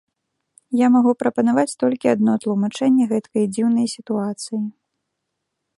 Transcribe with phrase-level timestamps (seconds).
[0.79, 4.61] Я магу прапанаваць толькі адно тлумачэнне гэткай дзіўнай сітуацыі.